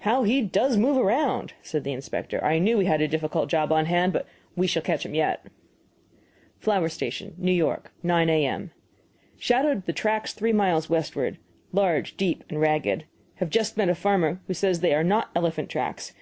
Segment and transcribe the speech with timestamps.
[0.00, 3.70] "How he does move around!" said the inspector "I knew we had a difficult job
[3.70, 5.46] on hand, but we shall catch him yet."
[6.58, 7.62] FLOWER STATION, N.
[7.64, 8.72] Y., 9 A.M.
[9.38, 11.38] Shadowed the tracks three miles westward.
[11.72, 13.04] Large, deep, and ragged.
[13.36, 16.12] Have just met a farmer who says they are not elephant tracks.